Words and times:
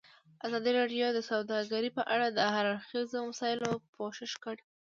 ازادي 0.45 0.71
راډیو 0.79 1.07
د 1.13 1.19
سوداګري 1.29 1.89
په 1.97 2.03
اړه 2.13 2.27
د 2.29 2.39
هر 2.53 2.65
اړخیزو 2.73 3.19
مسایلو 3.29 3.71
پوښښ 3.95 4.31
کړی. 4.43 4.63